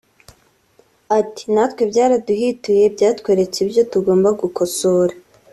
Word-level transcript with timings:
Ati 1.19 1.43
“Natwe 1.53 1.81
byaraduhwituye 1.91 2.85
byatweretse 2.95 3.57
ibyo 3.65 3.81
tugomba 3.91 4.29
gukosora 4.41 5.13